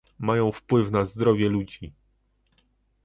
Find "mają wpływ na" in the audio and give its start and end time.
0.19-1.05